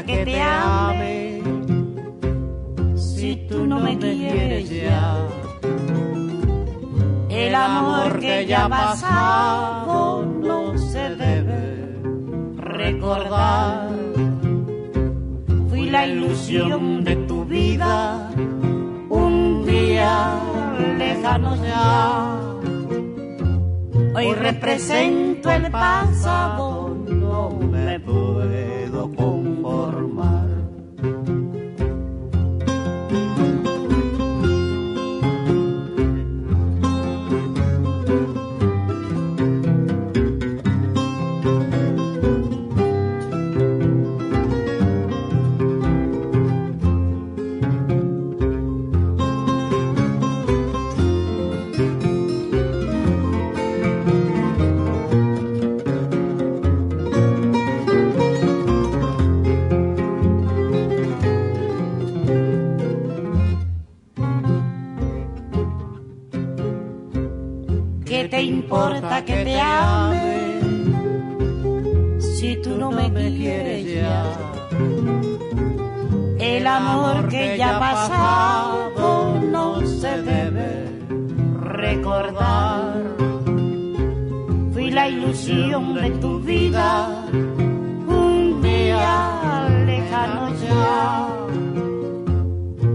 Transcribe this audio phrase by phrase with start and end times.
[0.00, 1.42] Que te ame.
[2.96, 5.16] si tú no me quieres ya?
[7.28, 11.98] El amor que ya pasado no se debe
[12.56, 13.90] recordar.
[15.68, 18.30] Fui la ilusión de tu vida.
[19.10, 20.38] un día
[20.96, 22.38] lejano ya.
[24.14, 26.81] Hoy represento el pasado,
[68.22, 70.60] ¿Qué te importa que te ame
[72.20, 74.22] si tú no me quieres ya?
[76.38, 80.88] El amor que ya pasado no se debe
[81.62, 83.02] recordar.
[84.72, 87.26] Fui la ilusión de tu vida
[88.06, 91.26] un día lejano ya.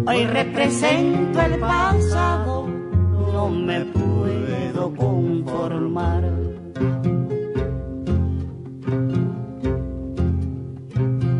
[0.08, 2.66] Hoy represento el pasado,
[3.34, 3.97] no me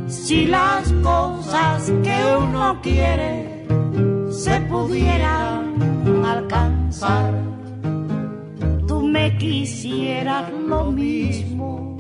[0.08, 3.66] Si las cosas que uno quiere
[4.30, 7.34] se pudieran alcanzar,
[8.88, 11.98] tú me quisieras lo mismo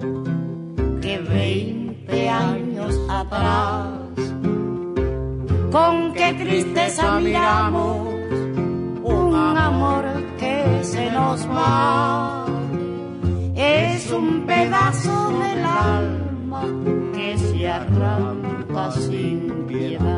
[1.01, 3.87] que veinte años atrás.
[5.71, 8.09] Con qué tristeza miramos
[9.03, 10.06] un amor
[13.55, 16.61] Es un pedazo del alma
[17.13, 20.16] que se arranca sin piedad.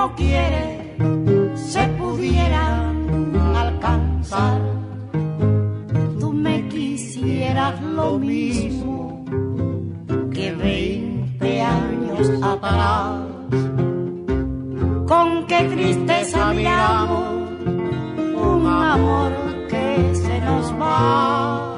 [0.00, 0.96] Uno quiere
[1.54, 4.60] se pudieran alcanzar,
[6.18, 9.24] tú me quisieras lo mismo
[10.32, 13.20] que veinte años atrás.
[15.06, 17.50] Con qué tristeza miramos
[18.36, 19.32] un amor
[19.68, 21.76] que se nos va.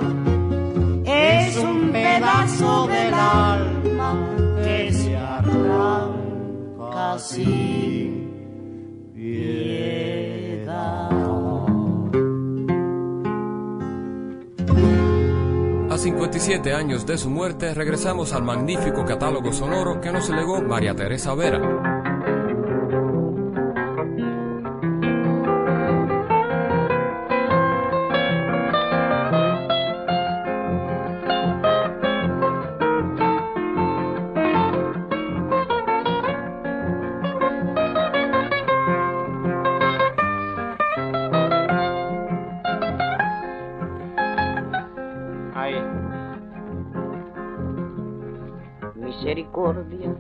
[1.05, 3.72] Es un pedazo del alma
[7.19, 11.11] sin piedad.
[15.91, 20.95] A 57 años de su muerte, regresamos al magnífico catálogo sonoro que nos legó María
[20.95, 21.92] Teresa Vera.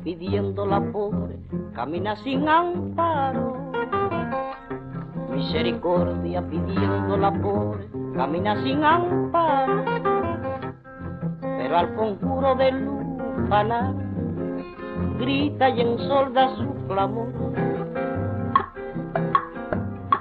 [0.02, 1.38] Pidiendo la pobre
[1.74, 3.56] camina sin amparo.
[5.30, 9.84] Misericordia pidiendo la pobre, camina sin amparo.
[11.40, 13.94] Pero al conjuro del lupanar,
[15.18, 17.32] grita y ensolda su clamor.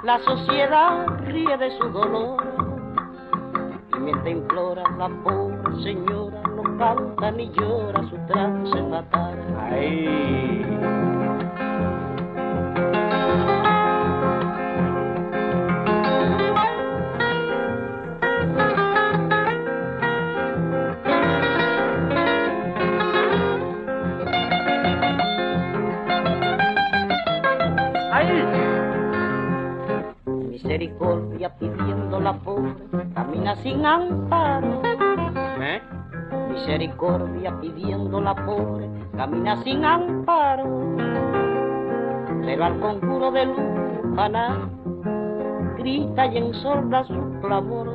[0.04, 2.44] La sociedad ríe de su dolor
[3.96, 9.51] y mientras implora la pobre señora no canta ni llora su trance fatal.
[30.72, 32.74] Misericordia pidiendo la pobre,
[33.14, 34.82] camina sin amparo.
[35.60, 35.82] ¿Eh?
[36.50, 38.88] Misericordia pidiendo la pobre,
[39.22, 40.66] camina sin amparo.
[42.44, 44.58] Pero al conjuro del lupanar,
[45.78, 47.88] grita y ensorda su clamor.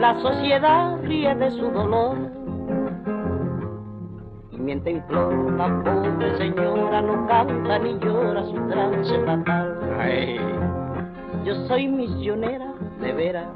[0.00, 2.16] La sociedad ríe de su dolor.
[4.50, 9.78] Y mientras implora la pobre señora, no canta ni llora su trance fatal.
[10.00, 10.40] Ay.
[11.44, 13.46] Yo soy misionera, de veras.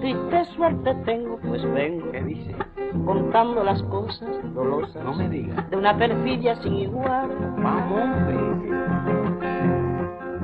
[0.00, 2.54] Triste suerte tengo, pues vengo ¿Qué dice?
[3.04, 5.62] Contando las cosas dolosas No me diga.
[5.70, 7.28] de una perfidia sin igual.
[7.62, 8.36] Vamos, hombre.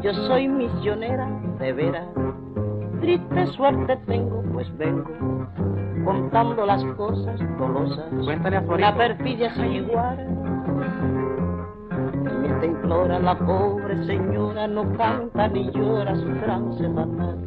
[0.02, 1.28] Yo soy misionera,
[1.58, 2.06] de veras.
[3.00, 5.04] Triste suerte tengo, pues vengo
[6.04, 8.88] contando las cosas dolosas Cuéntale a de Florito.
[8.88, 10.26] una perfidia sin igual.
[12.14, 17.38] Y mientras implora la pobre señora, no canta ni llora su trance fatal.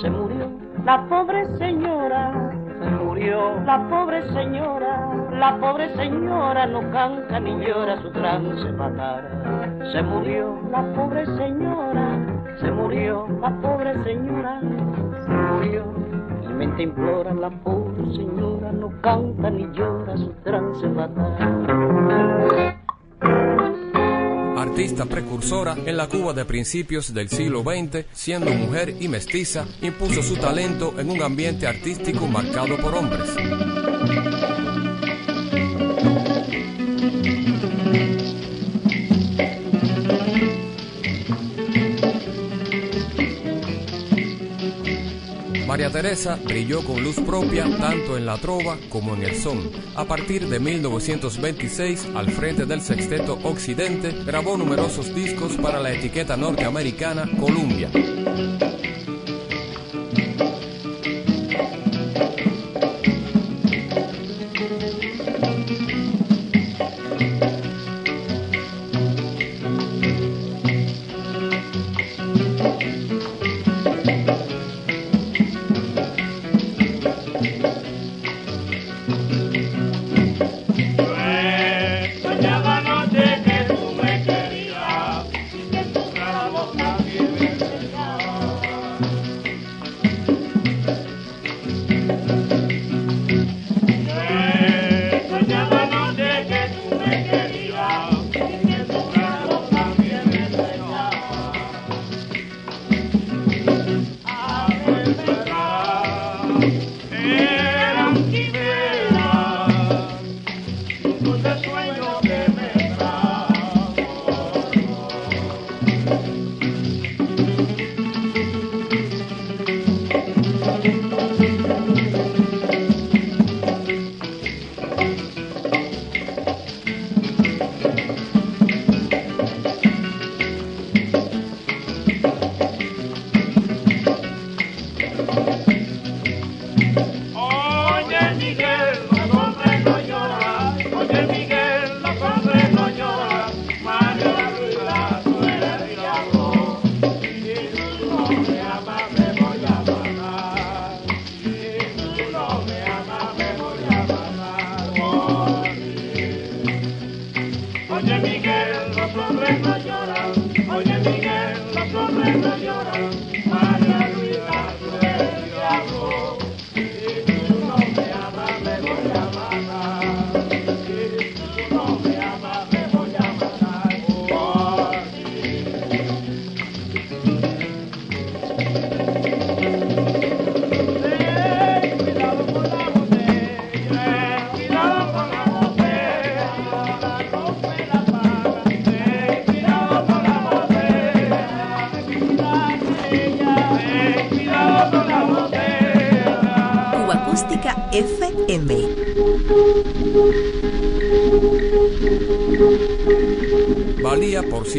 [0.00, 0.48] Se murió
[0.84, 2.32] la pobre señora,
[2.80, 3.60] Se murió.
[3.64, 9.24] la pobre señora, la pobre señora no canta ni llora su trance fatal.
[9.92, 12.18] Se murió la pobre señora,
[12.60, 14.60] se murió la pobre señora,
[15.24, 15.84] se murió.
[16.42, 22.46] Y mientras implora la pobre señora no canta ni llora su trance fatal.
[24.66, 30.22] Artista precursora en la Cuba de principios del siglo XX, siendo mujer y mestiza, impuso
[30.22, 33.30] su talento en un ambiente artístico marcado por hombres.
[45.76, 49.70] María Teresa brilló con luz propia tanto en la trova como en el son.
[49.94, 56.34] A partir de 1926, al frente del sexteto Occidente, grabó numerosos discos para la etiqueta
[56.34, 57.90] norteamericana Columbia.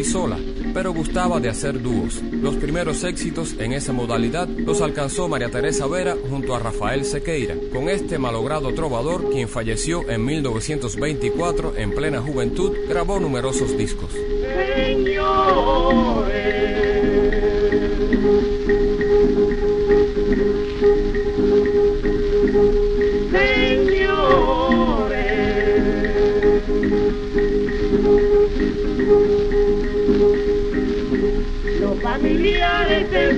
[0.04, 0.38] Sola,
[0.74, 2.22] pero gustaba de hacer dúos.
[2.32, 7.56] Los primeros éxitos en esa modalidad los alcanzó María Teresa Vera junto a Rafael Sequeira,
[7.72, 14.10] con este malogrado trovador, quien falleció en 1924 en plena juventud, grabó numerosos discos.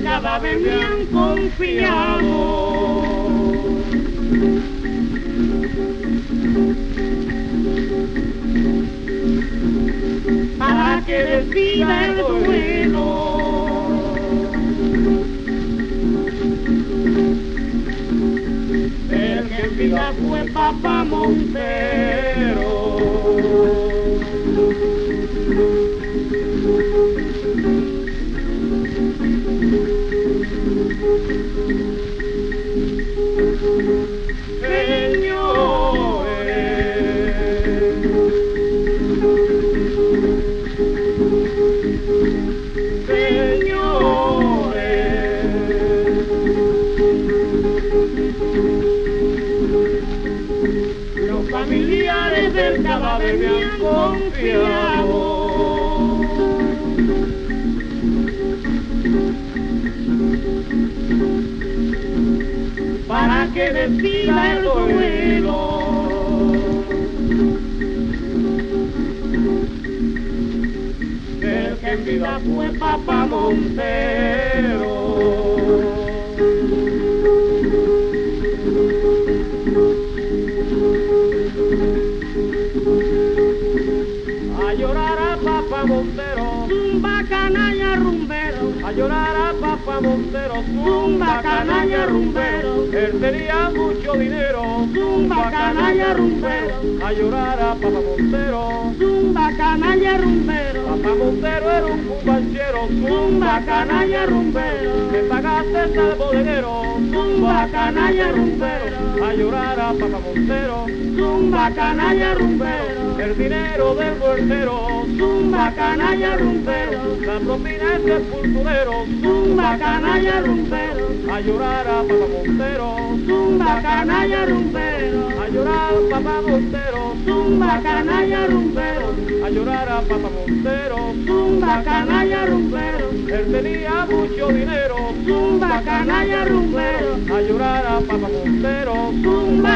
[0.01, 2.31] Del cadáver me han confiado.
[10.57, 13.07] Para que despida el duelo.
[19.11, 22.50] El que en vida fue Papa Montero.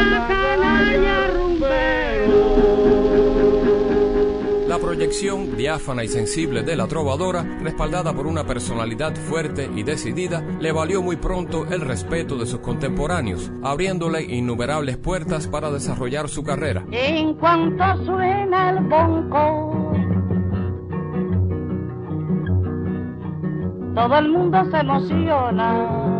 [0.05, 2.55] Zumba canalla rumbero.
[4.67, 10.41] La proyección diáfana y sensible de la trovadora, respaldada por una personalidad fuerte y decidida,
[10.59, 16.43] le valió muy pronto el respeto de sus contemporáneos, abriéndole innumerables puertas para desarrollar su
[16.43, 16.85] carrera.
[16.91, 19.93] En cuanto suena el bonco,
[23.95, 26.14] todo el mundo se emociona.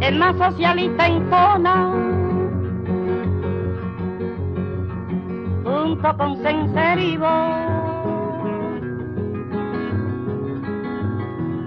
[0.00, 1.92] El más socialista impona,
[5.64, 7.28] junto con Senserivo,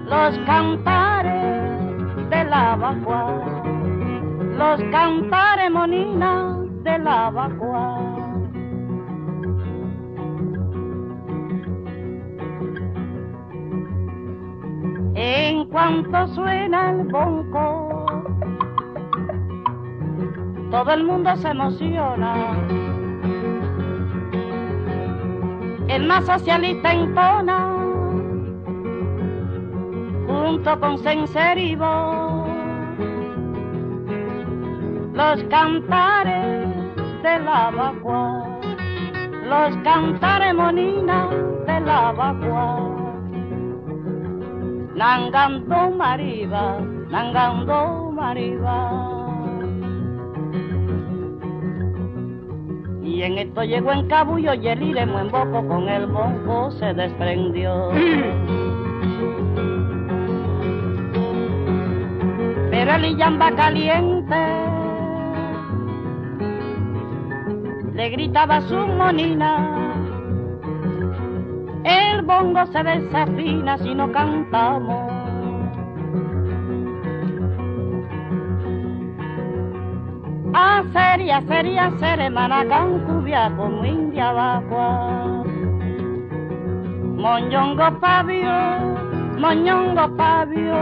[0.06, 3.64] los cantares de la vacua
[4.56, 7.98] los cantares monina de la vacua.
[15.16, 17.93] En cuanto suena el bonco,
[20.70, 22.56] todo el mundo se emociona.
[25.88, 27.76] El más socialista entona,
[30.26, 32.44] junto con Senserivo
[35.14, 36.68] los cantares
[37.22, 38.58] de la vacua,
[39.44, 41.28] los cantares monina
[41.66, 42.80] de la vacua.
[44.96, 46.80] Nangando mariba,
[47.10, 49.23] nangando mariba.
[53.14, 56.92] Y en esto llegó en cabullo y el iremo en boco con el bonco se
[56.94, 57.90] desprendió.
[62.72, 64.34] Pero el illamba caliente
[67.94, 69.78] le gritaba su monina.
[71.84, 75.23] El bongo se desafina si no cantamos.
[80.74, 85.44] Sería, sería, sería ser hermana cancubia como india vacua.
[87.16, 88.50] Moñongo pavio,
[89.38, 90.74] moñongo pavio.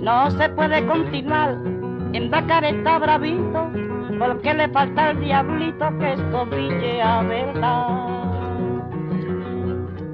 [0.00, 1.58] No se puede continuar
[2.14, 3.70] en Bacareta bravito,
[4.18, 7.88] porque le falta el diablito que esto brille a verdad.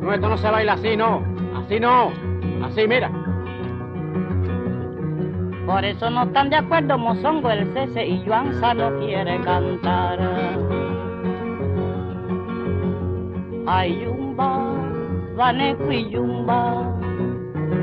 [0.01, 1.23] No, esto no se baila así, no.
[1.57, 2.11] Así no.
[2.65, 3.24] Así, mira.
[5.67, 10.19] Por eso no están de acuerdo Mozongo, el Cese y Juanza no quiere cantar.
[13.67, 14.75] Ay, yumba,
[15.37, 16.95] vaneco y yumba.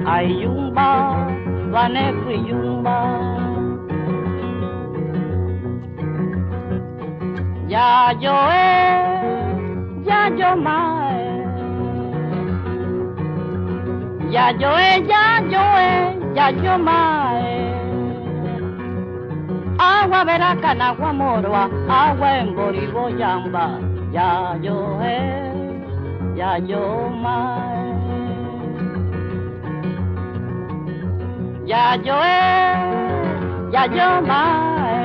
[0.05, 1.27] Ay, yumba,
[1.71, 3.41] vaneco y yumba.
[7.67, 11.45] Ya yo he, ya yo mae.
[14.29, 17.30] Ya yo he, ya yo he, ya yo mae.
[19.81, 23.81] Agua veracana, agua moroa, agua en boriboyamba.
[24.13, 25.17] Ya yo he,
[26.37, 27.89] ya yo mae.
[31.65, 32.45] Ya yo he,
[33.73, 35.01] ya yo mae.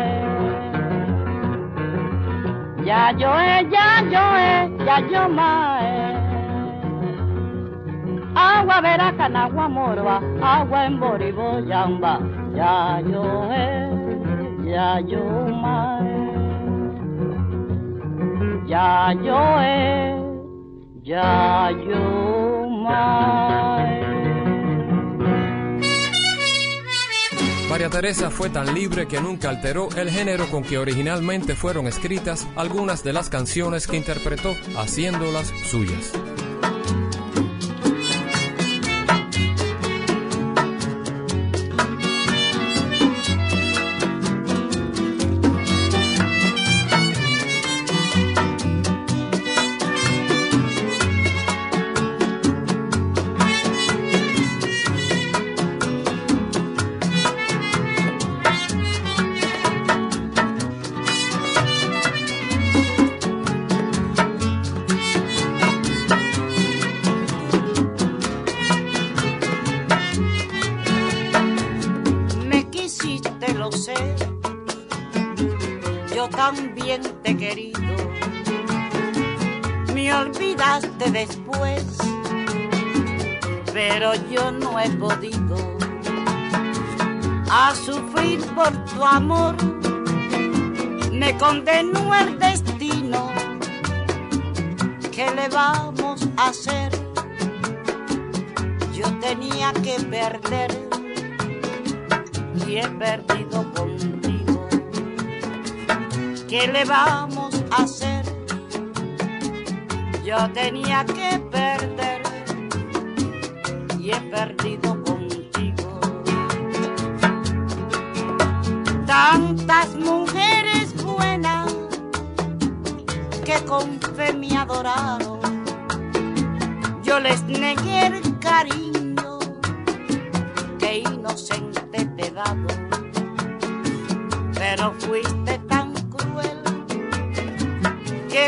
[2.84, 6.20] Ya yo he, ya yo he, ya yo mae.
[8.34, 12.20] Agua veracana, agua moroa, agua en boriboyamba.
[12.54, 13.95] Ya yo he,
[14.66, 15.24] ya yo.
[18.66, 20.26] Ya yo
[21.02, 22.36] ya yo.
[27.68, 32.48] María Teresa fue tan libre que nunca alteró el género con que originalmente fueron escritas
[32.56, 36.12] algunas de las canciones que interpretó, haciéndolas suyas.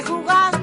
[0.03, 0.58] Que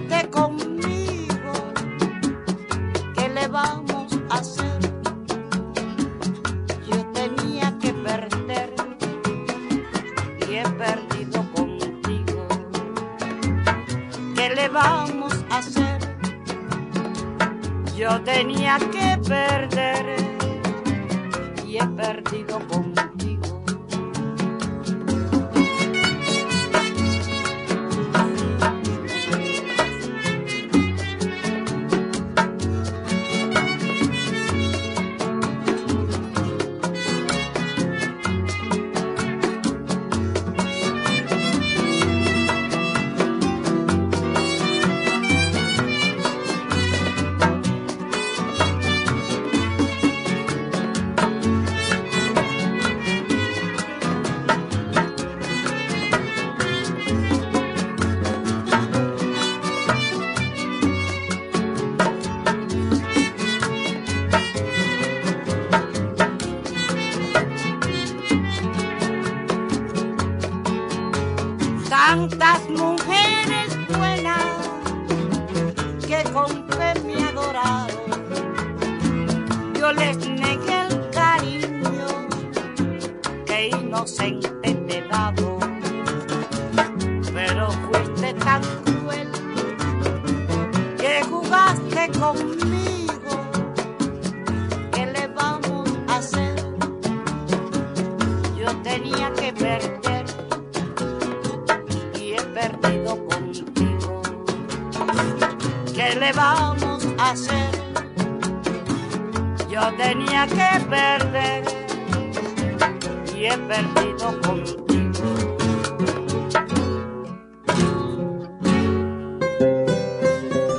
[110.17, 110.25] y.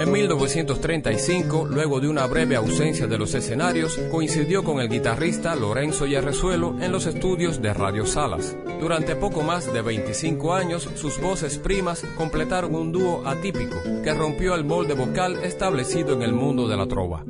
[0.00, 6.06] En 1935, luego de una breve ausencia de los escenarios, coincidió con el guitarrista Lorenzo
[6.06, 8.56] Yarrezuelo en los estudios de Radio Salas.
[8.80, 14.54] Durante poco más de 25 años, sus voces primas completaron un dúo atípico que rompió
[14.54, 17.24] el molde vocal establecido en el mundo de la trova.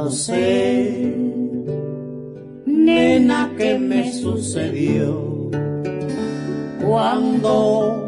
[0.00, 1.12] No sé,
[2.66, 5.50] nena, qué me sucedió
[6.80, 8.06] cuando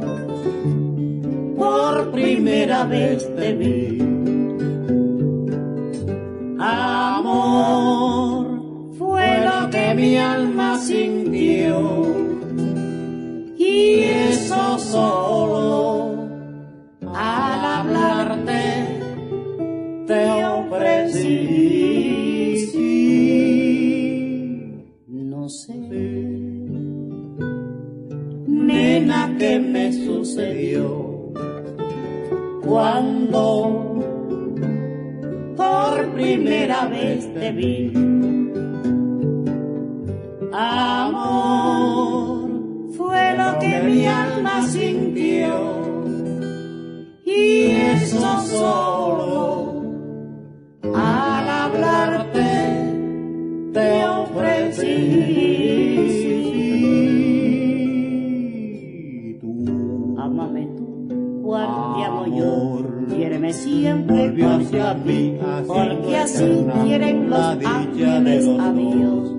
[1.58, 3.98] por primera vez te vi.
[6.60, 8.46] Amor,
[8.96, 12.06] fue lo que mi alma sintió.
[13.58, 16.14] Y eso solo
[17.12, 18.19] al hablarte
[29.40, 31.32] qué me sucedió
[32.62, 33.96] cuando
[35.56, 37.90] por primera vez te vi.
[40.52, 42.50] Amor,
[42.98, 45.54] fue lo que mi alma sintió
[47.24, 49.82] y eso solo
[50.94, 52.50] al hablarte
[53.72, 55.59] te ofrecí.
[62.40, 62.82] Yo,
[63.14, 69.30] quiéreme siempre Volvió hacia mí, porque así quieren los la ángeles a Dios.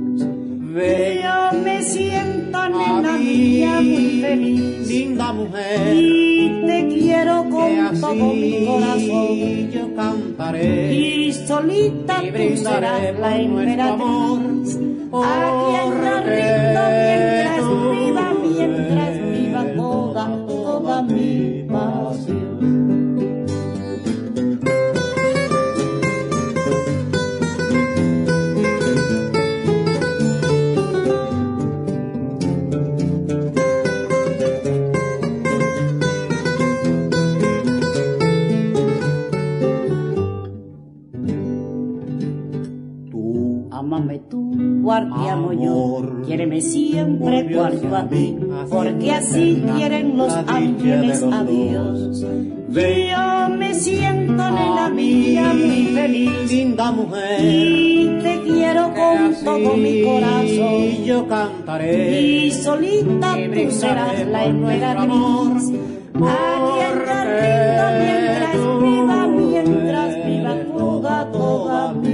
[0.73, 8.01] Ven Yo me siento nena mí, mía muy feliz linda mujer, y te quiero con
[8.01, 9.71] todo mi corazón.
[9.71, 10.93] yo cantaré.
[10.93, 14.79] Y solita y tú serás la emperatriz.
[15.13, 21.60] A quien yo rindo mientras viva, mientras viva toda, toda mi
[43.91, 44.51] Tú Ámame tú,
[44.83, 47.59] cual te amo yo, quiéreme siempre tú
[47.93, 51.43] a mí, porque así quieren los la ángeles a.
[51.43, 52.21] Dios.
[52.21, 59.75] Yo me siento nena a mía muy feliz linda mujer, y te quiero con todo
[59.75, 61.03] mi corazón.
[61.03, 62.21] yo cantaré.
[62.21, 65.69] Y solita y tú serás la emperatriz.
[66.23, 72.10] A quien yo rindo mientras viva, mientras viva toda, toda mi.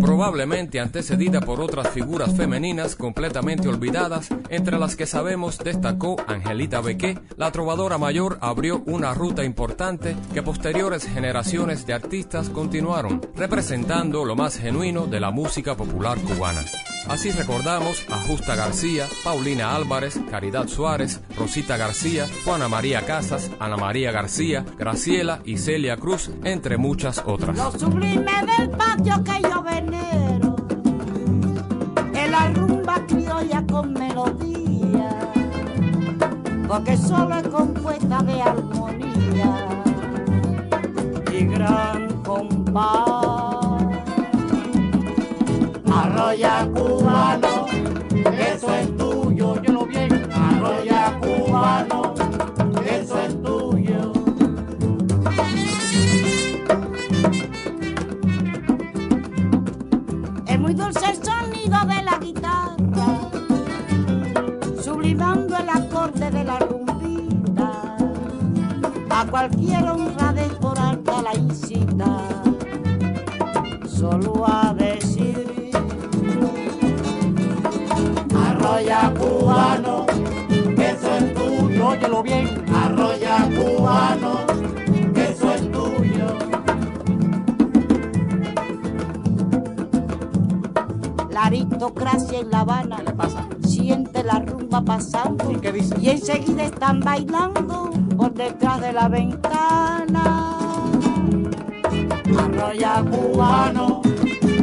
[0.00, 7.18] Probablemente antecedida por otras figuras femeninas completamente olvidadas, entre las que sabemos destacó Angelita Bequé,
[7.36, 14.36] la trovadora mayor abrió una ruta importante que posteriores generaciones de artistas continuaron, representando lo
[14.36, 16.62] más genuino de la música popular cubana.
[17.08, 23.76] Así recordamos a Justa García, Paulina Álvarez, Caridad Suárez, Rosita García, Juana María Casas, Ana
[23.76, 27.56] María García, Graciela y Celia Cruz, entre muchas otras.
[27.56, 30.52] Lo sublime del patio que yo venero
[33.06, 35.10] criolla con melodía,
[36.68, 39.68] porque solo es compuesta de armonía
[41.32, 42.12] y gran.
[46.32, 47.66] Arroya cubano,
[48.38, 50.30] eso es tuyo, yo lo bien.
[50.32, 52.14] Arroya cubano,
[52.86, 54.12] eso es tuyo.
[60.46, 63.18] Es muy dulce el sonido de la guitarra,
[64.82, 67.96] sublimando el acorde de la rumbita.
[69.10, 72.22] A cualquier honradez por alta la incita,
[73.86, 74.61] solo a
[82.04, 84.40] Arroya cubano,
[85.14, 86.26] eso es tuyo.
[91.30, 92.96] La aristocracia en La Habana.
[93.64, 95.52] Siente la rumba pasando.
[96.00, 100.58] ¿Y enseguida están bailando por detrás de la ventana.
[102.38, 104.02] Arroya cubano,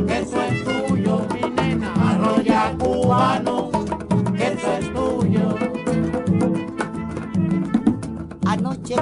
[0.07, 1.93] eso es tuyo, mi nena.
[2.11, 3.58] Arroya cubano.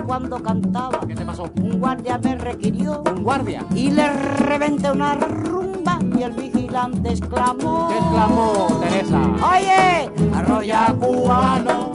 [0.07, 1.49] Cuando cantaba, ¿Qué te pasó?
[1.61, 3.65] un guardia me requirió ¿Un guardia?
[3.75, 7.89] y le reventé una rumba y el vigilante exclamó.
[7.89, 9.21] ¿Qué exclamó Teresa?
[9.53, 11.86] Oye, arroya cubano,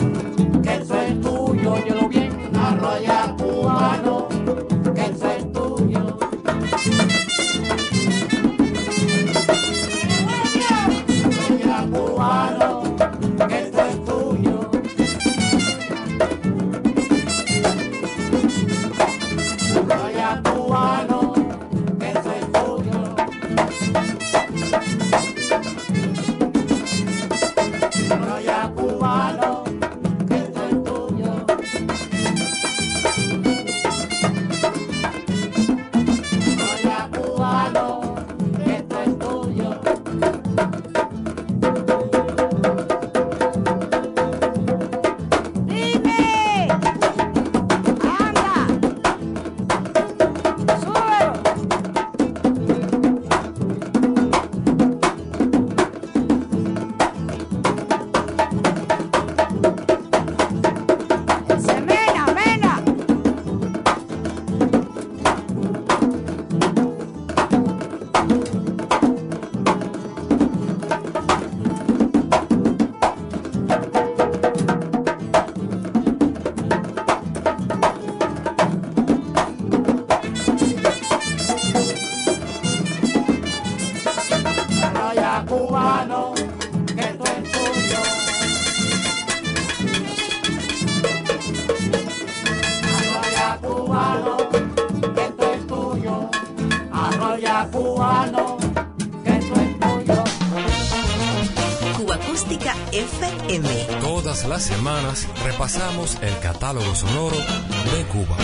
[106.72, 108.36] catálogo sonoro de Cuba.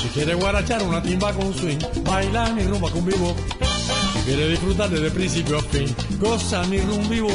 [0.00, 3.34] Si quiere guarachar una timba con swing, baila mi rumba con vivo.
[4.14, 7.28] Si quiere disfrutar desde principio a fin, goza mi rumba vivo.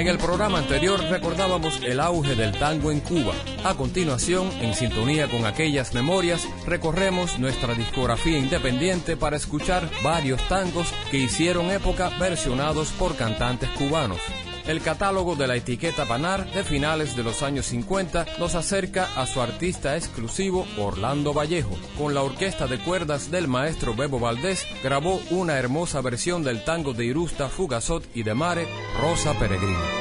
[0.00, 3.34] En el programa anterior recordábamos el auge del tango en Cuba.
[3.64, 10.86] A continuación, en sintonía con aquellas memorias, recorremos nuestra discografía independiente para escuchar varios tangos
[11.10, 14.20] que hicieron época versionados por cantantes cubanos.
[14.68, 19.26] El catálogo de la etiqueta Panar de finales de los años 50 nos acerca a
[19.26, 21.76] su artista exclusivo Orlando Vallejo.
[21.98, 26.92] Con la orquesta de cuerdas del maestro Bebo Valdés grabó una hermosa versión del tango
[26.92, 28.68] de Irusta, Fugazot y de Mare,
[29.00, 29.99] Rosa Peregrina.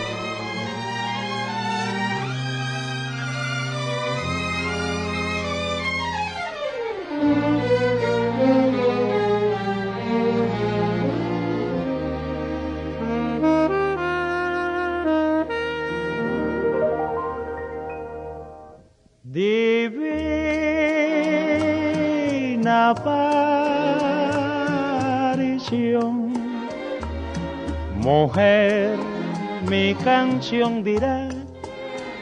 [30.49, 31.29] Dirá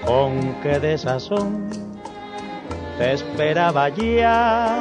[0.05, 1.69] con qué desazón
[2.97, 4.75] te esperaba ya.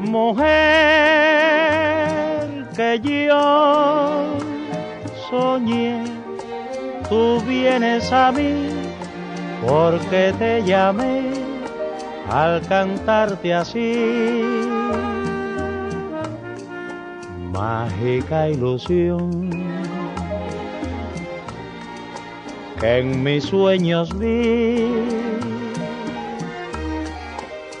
[0.00, 0.46] Mujer
[2.74, 4.24] que yo
[5.28, 6.02] soñé,
[7.10, 8.70] tú vienes a mí
[9.66, 11.30] porque te llamé
[12.30, 14.65] al cantarte así.
[17.56, 19.50] Mágica ilusión.
[22.78, 24.92] Que en mis sueños vi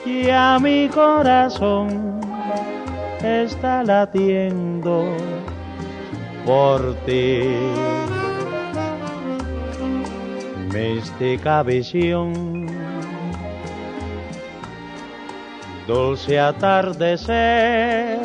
[0.06, 2.20] y a mi corazón
[3.22, 5.04] está latiendo
[6.46, 7.42] por ti.
[10.72, 12.66] Mística visión,
[15.86, 18.18] dulce atardecer,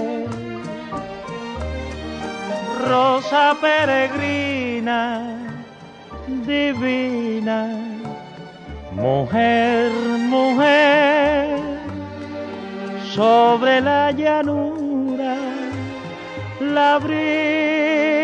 [2.92, 5.02] rosa peregrina,
[6.46, 7.60] divina,
[8.92, 9.92] mujer,
[10.36, 11.60] mujer,
[13.16, 15.38] sobre la llanura,
[16.60, 18.24] la brisa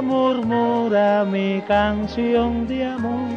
[0.00, 3.28] murmura mi canción de amor.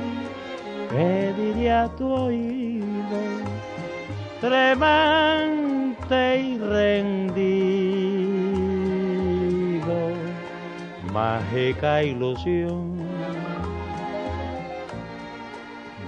[0.89, 3.19] Pediré a tu oído,
[4.39, 8.18] tremante y rendido,
[11.11, 12.97] mágica ilusión.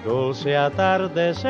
[0.03, 1.45] Dulce atardecer,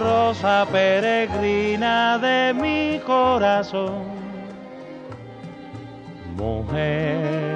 [0.00, 4.04] rosa peregrina de mi corazón,
[6.36, 7.53] mujer.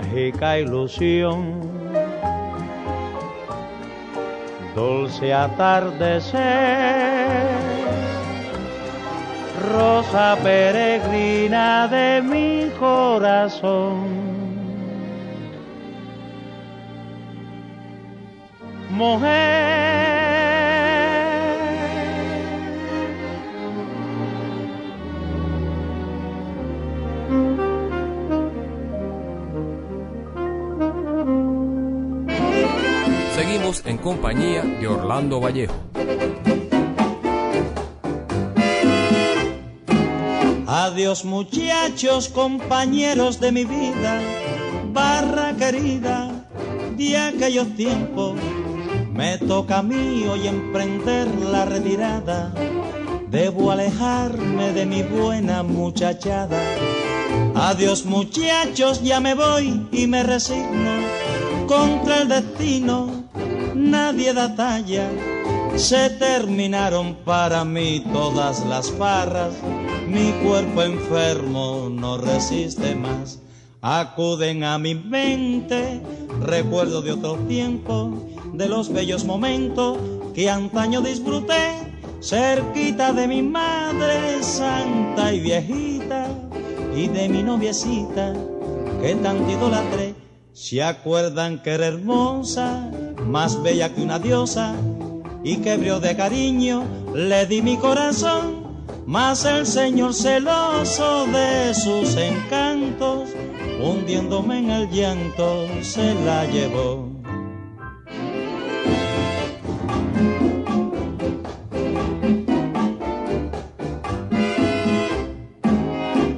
[0.00, 1.60] Mágica ilusión,
[4.74, 6.40] dulce atardecer,
[9.72, 14.30] rosa peregrina de mi corazón.
[18.90, 19.89] Mujer,
[33.70, 35.74] En compañía de Orlando Vallejo.
[40.66, 44.20] Adiós muchachos, compañeros de mi vida,
[44.92, 46.48] barra querida
[46.96, 48.34] de aquellos tiempos.
[49.12, 52.52] Me toca a mí hoy emprender la retirada.
[53.28, 56.58] Debo alejarme de mi buena muchachada.
[57.54, 60.90] Adiós muchachos, ya me voy y me resigno
[61.68, 63.19] contra el destino.
[63.80, 65.08] Nadie da talla.
[65.76, 69.54] Se terminaron para mí todas las farras.
[70.06, 73.38] Mi cuerpo enfermo no resiste más.
[73.80, 76.02] Acuden a mi mente
[76.42, 78.12] recuerdo de otro tiempo,
[78.52, 79.96] de los bellos momentos
[80.34, 86.28] que antaño disfruté, cerquita de mi madre santa y viejita
[86.94, 88.34] y de mi noviecita
[89.00, 90.14] que tanto idolatré.
[90.52, 92.90] Se acuerdan que era hermosa,
[93.26, 94.74] más bella que una diosa,
[95.42, 103.30] y que de cariño le di mi corazón, mas el Señor celoso de sus encantos,
[103.82, 107.08] hundiéndome en el llanto, se la llevó.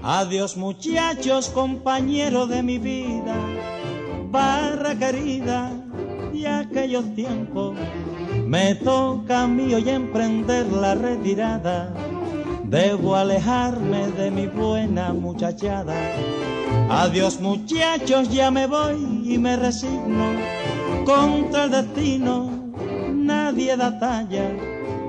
[0.04, 3.34] Adiós muchachos, compañeros de mi vida,
[4.30, 5.81] barra querida
[6.46, 7.76] aquellos tiempos.
[8.46, 11.92] Me toca a mí hoy emprender la retirada.
[12.64, 15.94] Debo alejarme de mi buena muchachada.
[16.88, 20.26] Adiós muchachos, ya me voy y me resigno.
[21.04, 22.50] Contra el destino
[23.32, 24.50] nadie da talla.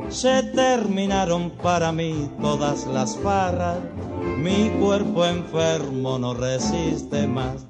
[0.09, 3.79] Se terminaron para mí todas las farras.
[4.37, 7.65] Mi cuerpo enfermo no resiste más.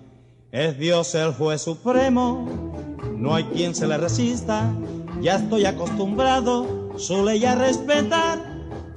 [0.52, 2.45] Es Dios el juez supremo,
[3.23, 4.69] no hay quien se le resista.
[5.21, 8.38] Ya estoy acostumbrado su ley a respetar,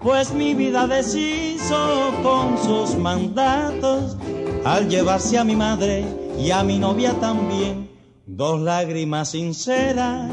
[0.03, 4.17] pues mi vida deshizo con sus mandatos
[4.65, 6.05] al llevarse a mi madre
[6.41, 7.89] y a mi novia también.
[8.27, 10.29] Dos lágrimas sinceras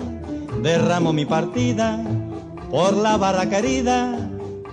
[0.63, 2.03] derramo mi partida
[2.71, 4.17] por la barra querida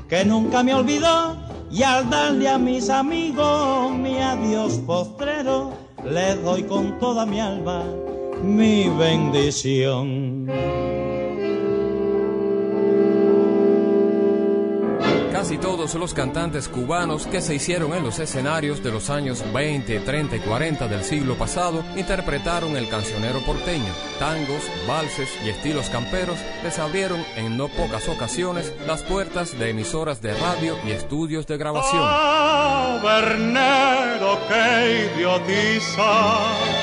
[0.08, 1.36] que nunca me olvidó
[1.70, 5.72] y al darle a mis amigos mi adiós postrero
[6.04, 7.84] les doy con toda mi alma
[8.42, 10.46] mi bendición.
[15.32, 20.00] Casi todos los cantantes cubanos que se hicieron en los escenarios de los años 20,
[20.00, 23.90] 30 y 40 del siglo pasado interpretaron el cancionero porteño.
[24.18, 30.20] Tangos, valses y estilos camperos les abrieron en no pocas ocasiones las puertas de emisoras
[30.20, 32.02] de radio y estudios de grabación.
[33.00, 36.79] Tabernero que idiotiza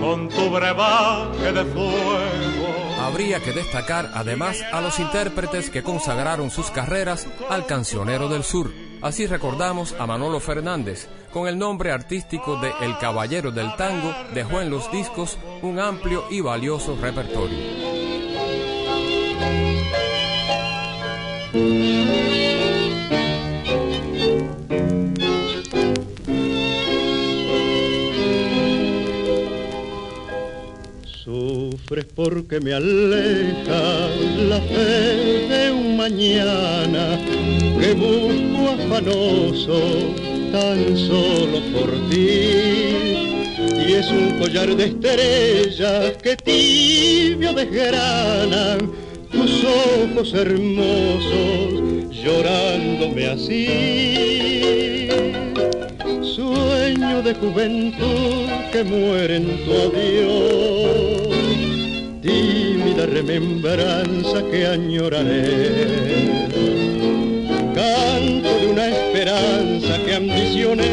[0.00, 2.66] con tu brebaje de fuego.
[3.00, 8.72] Habría que destacar además a los intérpretes que consagraron sus carreras al cancionero del sur.
[9.02, 14.60] Así recordamos a Manolo Fernández, con el nombre artístico de El Caballero del Tango, dejó
[14.60, 17.85] en los discos un amplio y valioso repertorio.
[31.86, 34.08] Sufres porque me aleja
[34.48, 37.18] la fe de un mañana
[37.80, 39.80] que busco afanoso
[40.50, 42.88] tan solo por ti.
[43.86, 48.90] Y es un collar de estrellas que tibio desgranan
[49.30, 55.08] tus ojos hermosos llorándome así.
[56.22, 61.25] Sueño de juventud que muere en tu adiós,
[62.26, 66.48] tímida remembranza que añoraré.
[67.74, 70.86] Canto de una esperanza que ambicioné,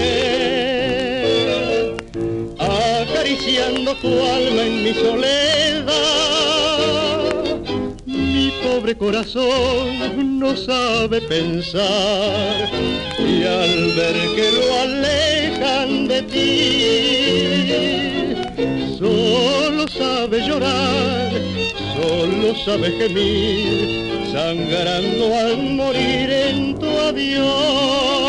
[2.60, 6.43] acariciando tu alma en mi soledad
[8.74, 12.70] pobre corazón no sabe pensar
[13.20, 16.48] y al ver que lo alejan de ti,
[18.98, 21.32] solo sabe llorar,
[21.96, 28.23] solo sabe gemir, sangrando al morir en tu adiós.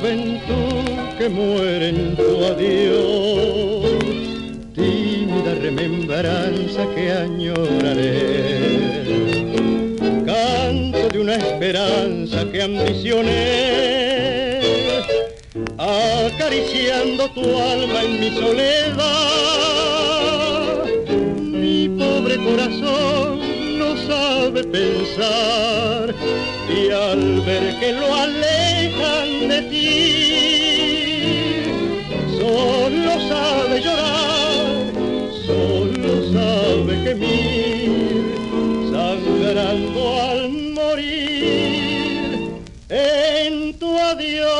[0.00, 0.88] Juventud
[1.18, 3.84] que muere en tu adiós,
[4.74, 8.16] tímida remembranza que añoraré,
[10.24, 14.60] canto de una esperanza que ambicioné,
[15.76, 18.96] acariciando tu alma en mi soledad,
[21.38, 23.29] mi pobre corazón
[24.52, 26.14] pensar
[26.68, 29.92] y al ver que lo alejan de ti,
[32.38, 34.66] solo sabe llorar,
[35.46, 38.24] solo sabe gemir,
[38.92, 41.70] sangrando al morir
[42.88, 44.59] en tu adiós.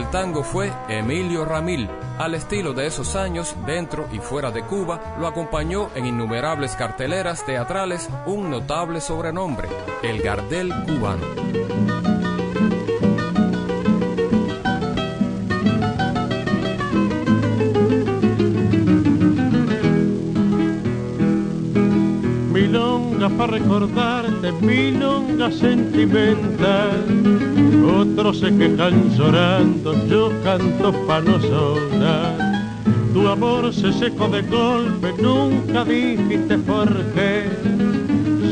[0.00, 1.90] Del tango fue Emilio Ramil.
[2.18, 7.44] Al estilo de esos años, dentro y fuera de Cuba, lo acompañó en innumerables carteleras
[7.44, 9.68] teatrales un notable sobrenombre,
[10.02, 11.99] el Gardel cubano.
[23.50, 27.30] Recordarte, milonga sentimental
[28.00, 32.36] otros se quejan llorando, yo canto pa' no sonar.
[33.12, 37.48] Tu amor se secó de golpe, nunca dijiste por qué.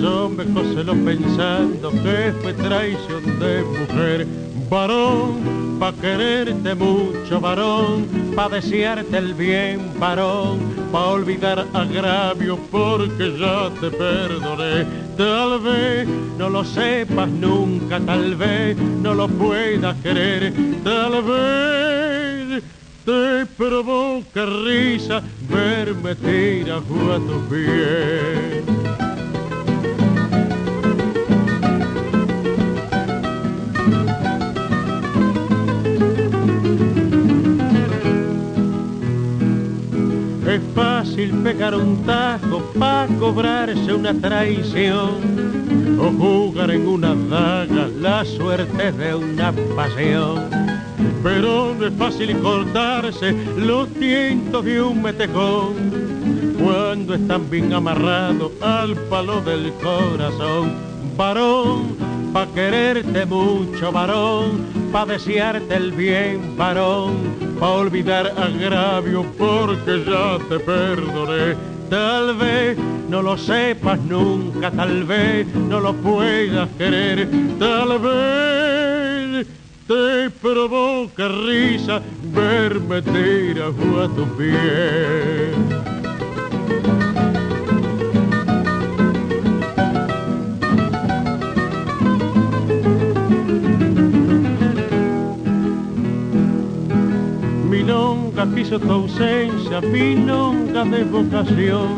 [0.00, 4.26] Yo me lo pensando que fue traición de mujer.
[4.70, 8.06] Varón, pa' quererte mucho, varón,
[8.38, 10.60] pa' desearte el bien, varón,
[10.92, 14.86] pa' olvidar agravio porque ya te perdoné
[15.16, 16.06] Tal vez
[16.38, 20.52] no lo sepas nunca, tal vez no lo puedas querer,
[20.84, 22.62] tal vez
[23.04, 25.20] te provoca risa
[25.50, 28.87] verme tirar a tu pies.
[40.48, 48.24] Es fácil pegar un tajo para cobrarse una traición o jugar en una daga la
[48.24, 50.48] suerte de una pasión.
[51.22, 55.74] Pero no es fácil cortarse los tientos de un metejón
[56.58, 60.72] cuando están bien amarrados al palo del corazón.
[61.14, 61.94] Varón,
[62.32, 70.58] pa' quererte mucho, varón, pa' desearte el bien, varón, pa' olvidar agravio porque ya te
[70.58, 71.56] perdoné.
[71.90, 72.76] Tal vez
[73.08, 77.28] no lo sepas nunca, tal vez no lo puedas querer,
[77.58, 79.46] tal vez
[79.86, 85.77] te provoca risa verme tirado a tu pie.
[98.46, 101.88] Quiso tu ausencia, milonga de vocación.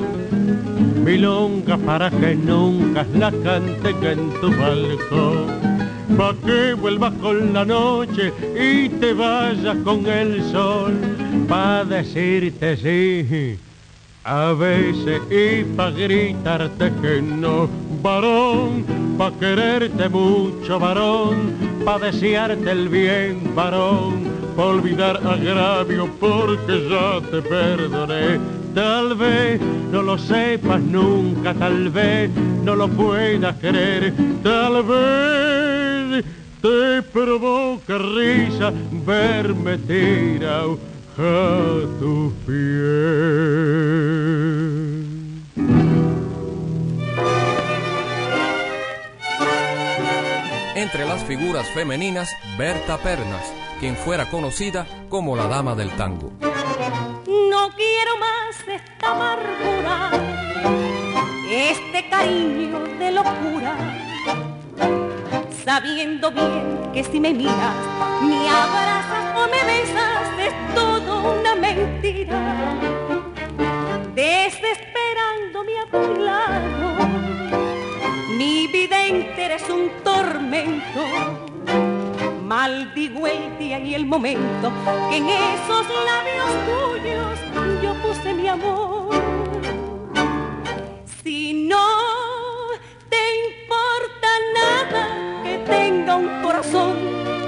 [1.04, 5.60] Milonga para que nunca la cante en tu balcón.
[6.16, 10.92] Pa' que vuelvas con la noche y te vayas con el sol,
[11.48, 13.58] pa' decirte sí,
[14.24, 17.68] a veces y pa' gritarte que no,
[18.02, 18.84] varón,
[19.16, 27.40] pa' quererte mucho, varón, pa' desearte el bien, varón, pa' olvidar agravio porque ya te
[27.42, 28.40] perdoné.
[28.74, 32.30] Tal vez no lo sepas nunca, tal vez
[32.64, 36.24] no lo puedas creer, tal vez
[36.62, 38.72] te provoca risa
[39.04, 40.78] verme tirado
[41.18, 43.70] a tu piel.
[50.76, 56.32] Entre las figuras femeninas, Berta Pernas, quien fuera conocida como la dama del tango.
[56.40, 60.10] No quiero más esta amargura,
[61.50, 63.76] este cariño de locura
[65.64, 67.76] sabiendo bien que si me miras,
[68.22, 72.74] me abrazas o me besas, es todo una mentira.
[74.14, 77.08] Desesperándome a tu lado,
[78.36, 81.49] mi vida entera es un tormento.
[82.50, 84.72] Maldigo el día y el momento
[85.08, 89.14] que en esos labios tuyos yo puse mi amor.
[91.22, 91.86] Si no
[93.08, 96.96] te importa nada que tenga un corazón,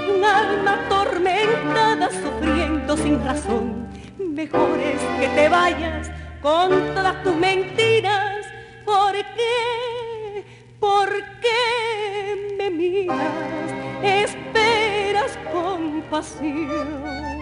[0.09, 8.45] un alma atormentada sufriendo sin razón, mejor es que te vayas con todas tus mentiras.
[8.85, 10.02] ¿Por qué?
[10.83, 11.09] ¿Por
[11.39, 13.71] qué me miras?
[14.03, 17.37] Esperas compasión.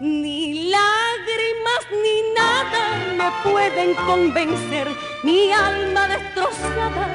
[0.00, 2.82] Ni lágrimas ni nada
[3.16, 4.88] me pueden convencer,
[5.22, 7.06] mi alma destrozada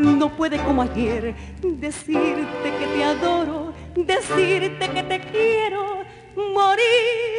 [0.00, 6.02] no puede como ayer decirte que te adoro, decirte que te quiero,
[6.34, 7.33] morir,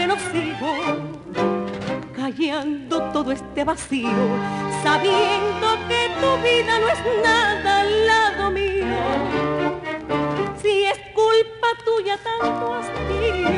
[0.00, 0.72] que no sigo
[2.16, 4.08] callando todo este vacío,
[4.82, 8.96] sabiendo que tu vida no es nada al lado mío.
[10.62, 13.50] Si es culpa tuya tanto hastío,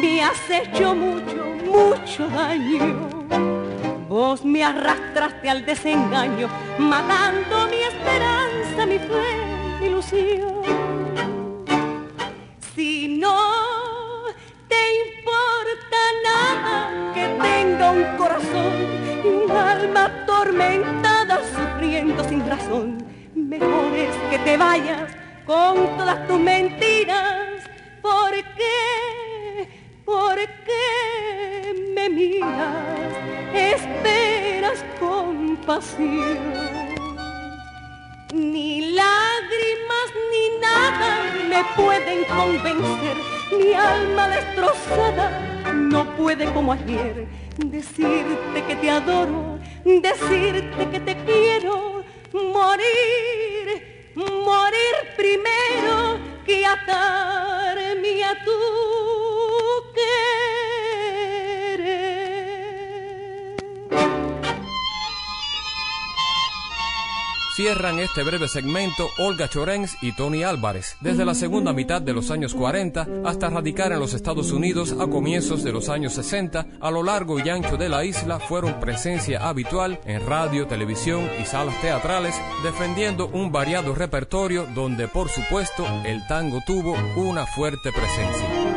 [0.00, 3.08] me has hecho mucho, mucho daño.
[4.08, 6.48] Vos me arrastraste al desengaño,
[6.78, 10.81] matando mi esperanza, mi fe, mi ilusión.
[20.52, 22.98] Atormentada sufriendo sin razón,
[23.34, 25.10] mejor es que te vayas
[25.46, 27.62] con todas tus mentiras.
[28.02, 29.68] ¿Por qué?
[30.04, 33.12] ¿Por qué me miras?
[33.54, 36.38] Esperas compasión.
[38.34, 43.16] Ni lágrimas ni nada me pueden convencer,
[43.58, 47.26] mi alma destrozada no puede como ayer
[47.58, 49.51] decirte que te adoro,
[49.84, 58.50] decirte que te quiero, morir, morir primero que atarme a tu
[67.62, 72.32] Cierran este breve segmento Olga Chorens y Tony Álvarez, desde la segunda mitad de los
[72.32, 76.90] años 40 hasta radicar en los Estados Unidos a comienzos de los años 60, a
[76.90, 81.80] lo largo y ancho de la isla fueron presencia habitual en radio, televisión y salas
[81.80, 82.34] teatrales,
[82.64, 88.72] defendiendo un variado repertorio donde por supuesto el tango tuvo una fuerte presencia.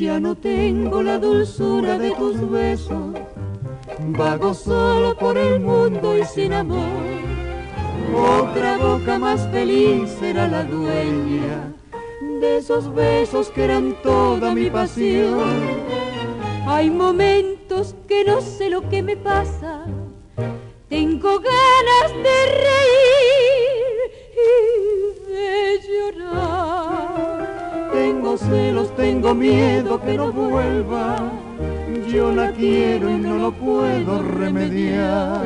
[0.00, 3.14] ya no tengo la dulzura de tus besos,
[4.08, 7.06] vago solo por el mundo y sin amor.
[8.14, 11.72] Otra boca más feliz será la dueña
[12.40, 15.50] de esos besos que eran toda mi pasión.
[16.66, 19.84] Hay momentos que no sé lo que me pasa,
[20.88, 24.38] tengo ganas de reír y
[25.32, 27.90] de llorar.
[27.92, 31.30] Tengo celos, tengo miedo que no vuelva,
[32.12, 35.44] yo la quiero y no lo puedo remediar.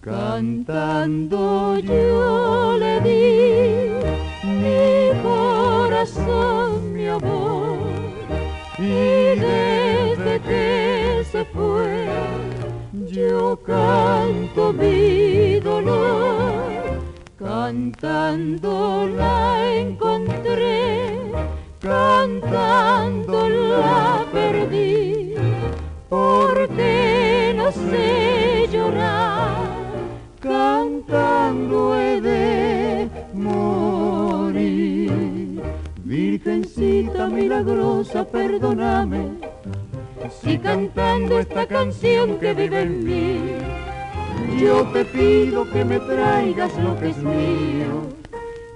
[0.00, 3.90] Cantando yo le di
[4.46, 7.76] mi corazón, mi amor,
[8.78, 12.06] y desde que se fue,
[13.10, 16.70] yo canto mi dolor,
[17.36, 21.32] cantando la encontré,
[21.86, 25.34] cantando la perdí,
[26.08, 29.68] porque no sé llorar,
[30.40, 35.12] cantando he de morir.
[36.02, 39.38] Virgencita milagrosa, perdóname.
[40.42, 43.40] Si cantando esta canción que vive en mí,
[44.60, 48.15] yo te pido que me traigas lo que es mío,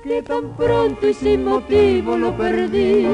[0.02, 3.06] que tan pronto y sin motivo lo perdí.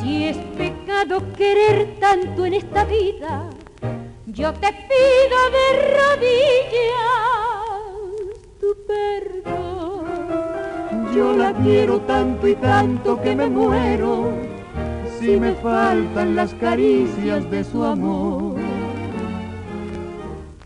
[0.00, 3.50] Si es pecado querer tanto en esta vida,
[4.26, 6.86] yo te pido de rodillas
[8.60, 10.04] tu perdón.
[11.14, 14.30] Yo la quiero tanto y tanto que me muero
[15.18, 18.60] si me faltan las caricias de su amor.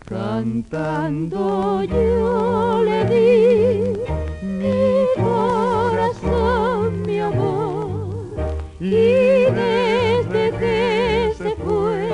[0.05, 4.30] Cantando yo le di
[4.61, 8.35] mi corazón, mi amor,
[8.79, 12.09] y desde que se fue,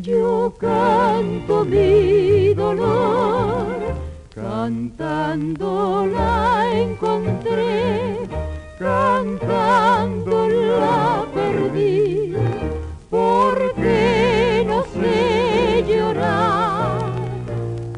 [0.00, 3.76] yo canto mi dolor,
[4.34, 8.20] cantando la encontré
[8.80, 12.34] cantando la perdí,
[13.10, 17.12] porque no sé llorar,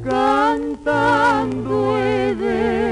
[0.03, 2.92] cantando he de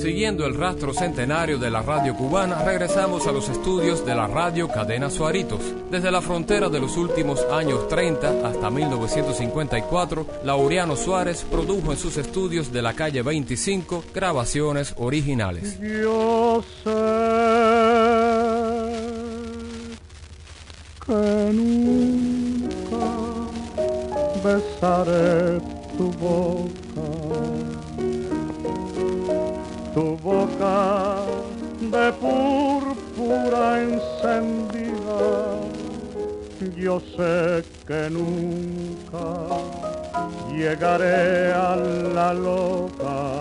[0.00, 4.66] Siguiendo el rastro centenario de la radio cubana, regresamos a los estudios de la radio
[4.66, 5.60] Cadena Suaritos.
[5.90, 12.16] Desde la frontera de los últimos años 30 hasta 1954, Laureano Suárez produjo en sus
[12.16, 15.78] estudios de la calle 25 grabaciones originales.
[15.78, 16.90] Yo sé
[21.04, 22.96] que nunca
[24.42, 25.60] besaré
[25.98, 27.29] tu boca,
[29.94, 31.24] tu boca
[31.80, 35.20] de púrpura encendida.
[36.76, 39.26] Yo sé que nunca
[40.50, 43.40] llegaré a la loca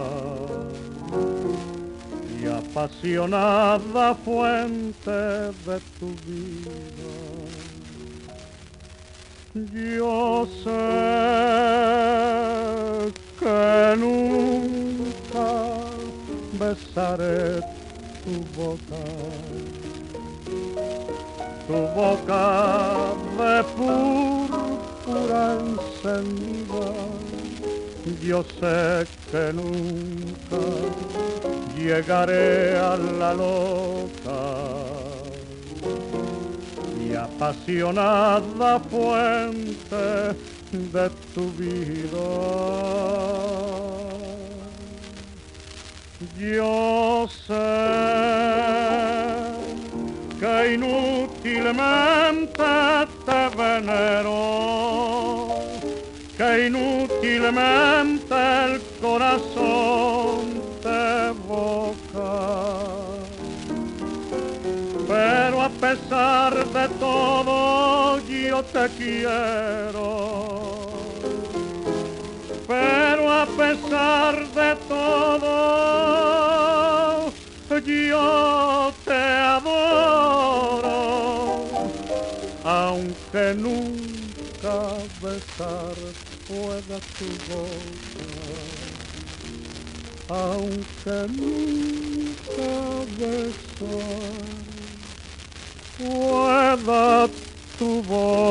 [2.42, 7.20] y apasionada fuente de tu vida.
[9.54, 10.80] Yo sé
[13.40, 15.79] que nunca
[16.60, 17.62] besaré
[18.24, 19.04] tu boca,
[21.68, 22.46] tu boca
[23.38, 26.90] de púrpura encendida.
[28.22, 30.62] Yo sé que nunca
[31.78, 34.42] llegaré a la loca
[37.00, 40.36] y apasionada fuente
[40.72, 42.30] de tu vida.
[46.40, 47.54] Yo sé
[50.40, 52.64] que inútilmente
[53.26, 55.50] te venero,
[56.38, 58.36] que inútilmente
[58.66, 62.70] el corazón te evoca
[65.10, 70.89] pero a pesar de todo yo te quiero.
[72.70, 75.90] Pero a pesar de todo
[77.84, 79.24] yo te
[79.58, 80.86] adoro,
[82.64, 84.78] aunque nunca
[85.20, 86.14] besarte
[86.48, 88.28] pueda tu boca,
[90.30, 92.74] aunque nunca
[93.18, 94.46] besar,
[95.98, 97.28] pueda
[97.80, 98.50] tu boca.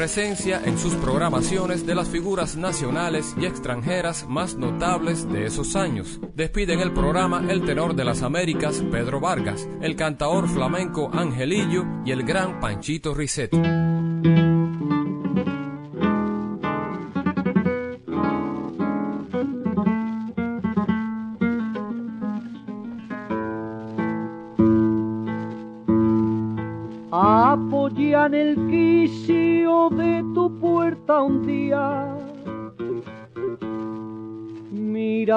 [0.00, 6.18] Presencia en sus programaciones de las figuras nacionales y extranjeras más notables de esos años.
[6.34, 12.12] Despiden el programa el tenor de las Américas, Pedro Vargas, el cantaor flamenco Angelillo y
[12.12, 13.52] el gran Panchito Risset.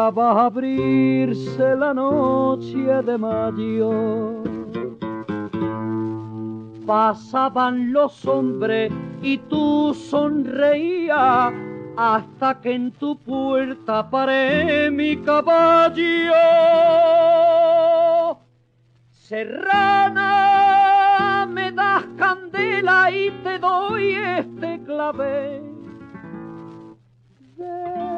[0.04, 4.44] Miraba abrirse la noche de mayo.
[6.86, 8.92] Pasaban los hombres
[9.22, 11.54] y tú sonreías
[11.96, 16.34] hasta que en tu puerta paré mi caballo.
[19.10, 20.28] Serrana,
[21.50, 25.62] me das candela y te doy este clave.
[27.40, 28.13] Y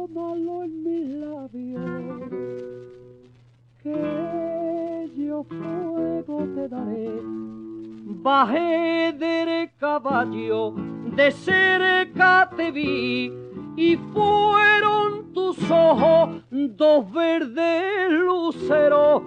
[0.00, 2.30] tómalo en mis labios,
[3.82, 7.10] que yo fuego te daré.
[8.22, 10.74] Bajé del caballo,
[11.16, 13.32] de cerca te vi
[13.76, 19.22] y fueron tus ojos dos verdes luceros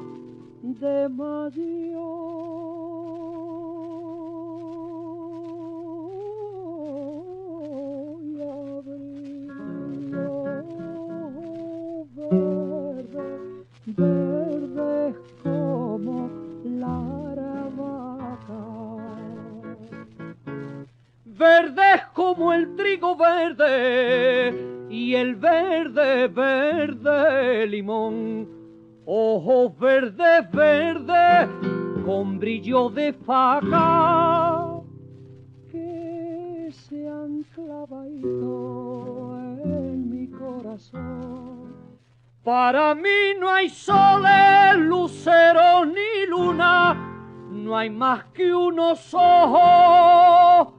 [0.64, 2.33] de mayo
[22.36, 28.50] como el trigo verde y el verde, verde limón
[29.06, 31.48] ojos verdes, verdes,
[32.04, 34.82] con brillo de faca,
[35.72, 41.76] que se han clavado en mi corazón.
[42.44, 46.96] Para mí no hay soles, lucero ni luna,
[47.52, 50.73] no hay más que unos ojos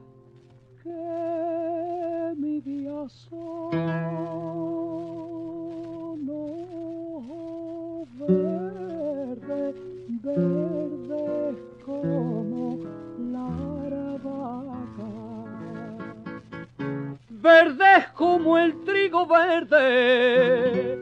[17.95, 20.99] Verde como el trigo verde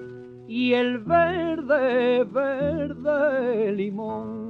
[0.48, 4.44] y el verde, verde limón.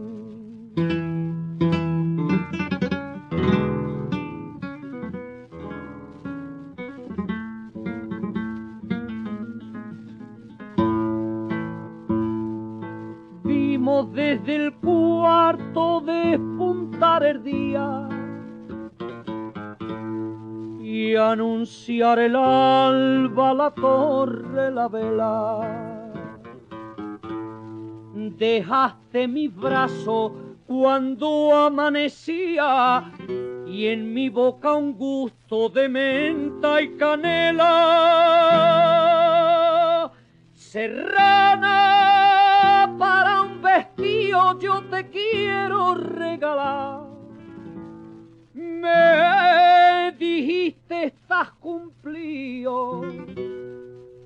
[14.11, 18.12] desde el cuarto despuntar el día
[21.17, 26.11] anunciar el alba, la torre, la vela.
[28.13, 30.33] Dejaste mi brazo
[30.65, 33.11] cuando amanecía
[33.67, 37.71] y en mi boca un gusto de menta y canela.
[40.53, 41.75] Serrana
[42.97, 47.01] para un vestido yo te quiero regalar.
[48.53, 49.82] Me
[50.23, 53.01] dijiste estás cumplido,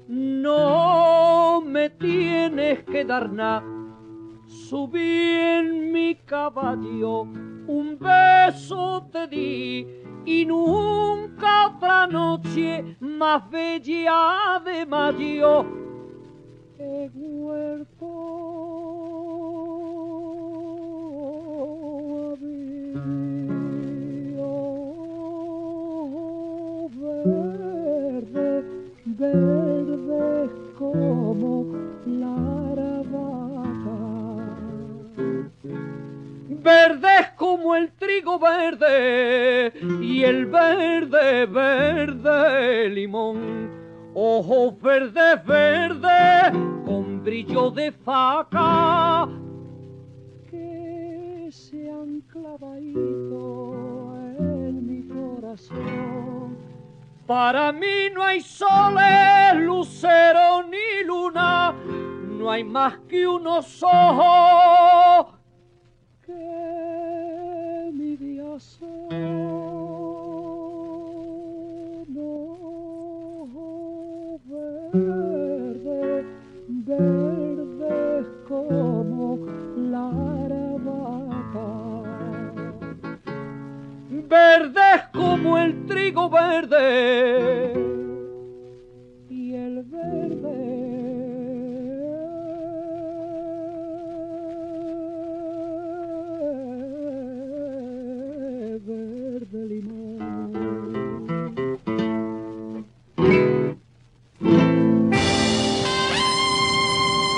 [0.08, 3.64] no me tienes que dar nada.
[4.46, 9.88] Subí en mi caballo, un beso te di
[10.26, 15.66] y nunca otra noche más bella de mayo.
[16.80, 18.38] He vuelto
[57.38, 65.36] Para mí no hay soles, lucero ni luna, no hay más que unos ojos
[66.26, 66.87] que
[84.60, 87.74] Verde como el trigo verde
[89.30, 90.58] y el verde,
[98.84, 100.48] verde limón.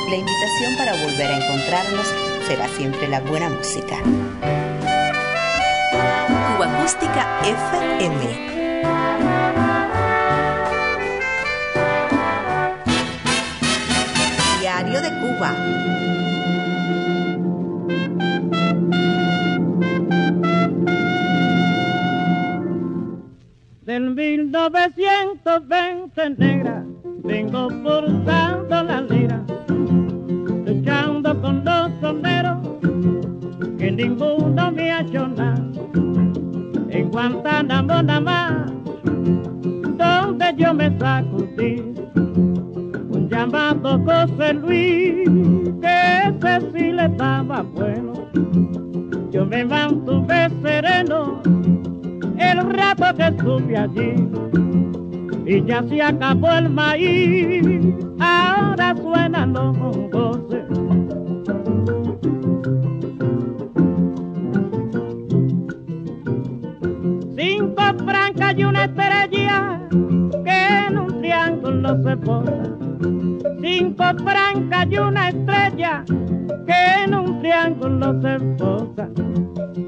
[0.07, 2.07] La invitación para volver a encontrarnos
[2.47, 3.97] será siempre la buena música.
[6.89, 8.21] Acústica FM.
[14.59, 15.51] Diario de Cuba.
[23.81, 26.83] Del 1920 negra,
[27.23, 28.78] vengo forzando
[55.87, 57.65] ya acabó el maíz,
[58.19, 59.77] ahora suenan los
[60.11, 60.65] voces.
[67.35, 69.79] Cinco francas y una estrella
[70.43, 72.63] que en un triángulo se posa.
[73.61, 76.03] Cinco francas y una estrella
[76.65, 79.09] que en un triángulo se posa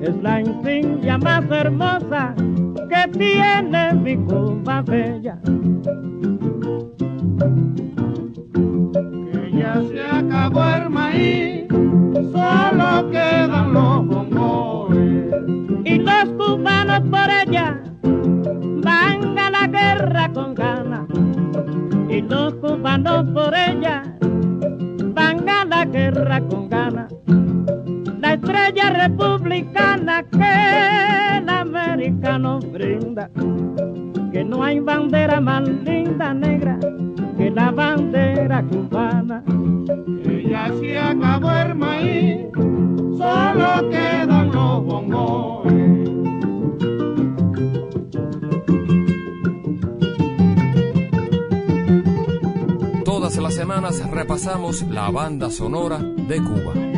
[0.02, 2.34] es la insignia más hermosa
[54.90, 56.91] la banda sonora de Cuba.